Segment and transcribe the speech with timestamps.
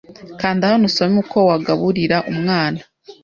[0.41, 2.79] Kanda hano usome uko wagaburira umwana